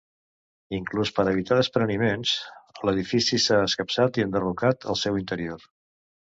[0.75, 2.31] Inclús, per evitar despreniments,
[2.89, 5.71] l'edifici s'ha escapçat i enderrocat el seu interior.